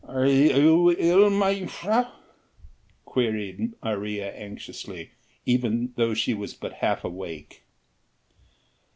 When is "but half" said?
6.55-7.03